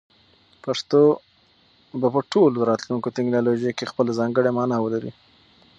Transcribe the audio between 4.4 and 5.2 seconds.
مانا ولري.